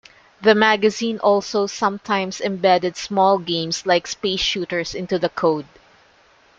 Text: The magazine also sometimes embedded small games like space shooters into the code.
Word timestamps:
The 0.41 0.55
magazine 0.55 1.19
also 1.19 1.67
sometimes 1.67 2.41
embedded 2.41 2.97
small 2.97 3.37
games 3.37 3.85
like 3.85 4.07
space 4.07 4.39
shooters 4.39 4.95
into 4.95 5.19
the 5.19 5.29
code. 5.29 5.67